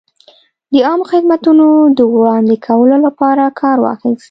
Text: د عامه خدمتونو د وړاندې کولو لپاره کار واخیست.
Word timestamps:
د 0.71 0.75
عامه 0.87 1.05
خدمتونو 1.11 1.67
د 1.97 1.99
وړاندې 2.15 2.55
کولو 2.67 2.97
لپاره 3.05 3.43
کار 3.61 3.77
واخیست. 3.85 4.19